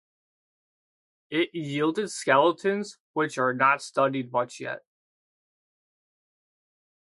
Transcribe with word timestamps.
It 1.29 1.53
yielded 1.53 2.09
skeletons 2.09 2.97
which 3.13 3.37
are 3.37 3.53
not 3.53 3.83
studied 3.83 4.31
much 4.31 4.59
yet. 4.59 4.81